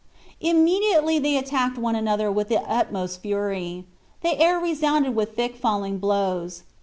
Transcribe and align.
Immediately 0.39 1.19
they 1.19 1.37
attacked 1.37 1.77
one 1.77 1.95
another 1.95 2.31
with 2.31 2.47
the 2.49 2.57
utmost 2.57 3.21
fury. 3.21 3.85
The 4.21 4.35
air 4.39 4.57
resounded 4.59 5.15
with 5.15 5.35
thick 5.35 5.55
falling 5.55 5.99
blows. 5.99 6.63